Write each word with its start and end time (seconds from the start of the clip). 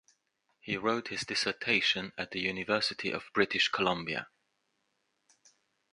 He 0.59 0.77
wrote 0.77 1.09
his 1.09 1.21
dissertation 1.21 2.11
at 2.17 2.31
the 2.31 2.39
University 2.39 3.11
of 3.11 3.29
British 3.35 3.67
Columbia. 3.69 4.29